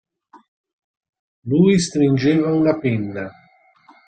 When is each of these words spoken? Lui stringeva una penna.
Lui 1.51 1.77
stringeva 1.87 2.51
una 2.63 2.75
penna. 2.79 3.29